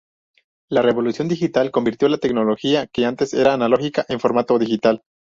[0.71, 5.03] La revolución digital convirtió la tecnología que antes era analógica a formato digital.